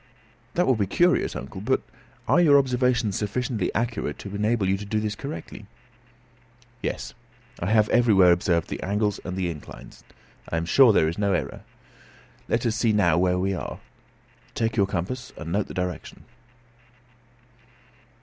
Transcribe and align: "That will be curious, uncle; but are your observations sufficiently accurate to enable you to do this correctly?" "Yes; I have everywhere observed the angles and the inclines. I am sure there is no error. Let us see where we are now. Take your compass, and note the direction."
"That 0.55 0.65
will 0.65 0.73
be 0.75 0.87
curious, 0.87 1.35
uncle; 1.35 1.61
but 1.61 1.79
are 2.27 2.41
your 2.41 2.57
observations 2.57 3.15
sufficiently 3.19 3.69
accurate 3.75 4.17
to 4.17 4.33
enable 4.33 4.67
you 4.67 4.75
to 4.77 4.83
do 4.83 4.99
this 4.99 5.13
correctly?" 5.13 5.67
"Yes; 6.81 7.13
I 7.59 7.67
have 7.69 7.87
everywhere 7.89 8.31
observed 8.31 8.69
the 8.69 8.81
angles 8.81 9.19
and 9.23 9.37
the 9.37 9.47
inclines. 9.47 10.03
I 10.49 10.57
am 10.57 10.65
sure 10.65 10.91
there 10.91 11.07
is 11.07 11.19
no 11.19 11.33
error. 11.33 11.61
Let 12.49 12.65
us 12.65 12.75
see 12.77 12.93
where 12.93 13.37
we 13.37 13.53
are 13.53 13.73
now. 13.73 13.79
Take 14.55 14.75
your 14.75 14.87
compass, 14.87 15.33
and 15.37 15.51
note 15.51 15.67
the 15.67 15.75
direction." 15.75 16.23